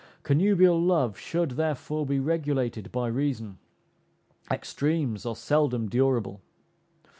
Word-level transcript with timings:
Connubial 0.23 0.81
love 0.81 1.15
should, 1.19 1.51
therefore, 1.51 2.07
be 2.07 2.17
regulated 2.19 2.91
by 2.91 3.05
reason. 3.05 3.59
Extremes 4.49 5.27
are 5.27 5.35
seldom 5.35 5.87
durable. 5.89 6.41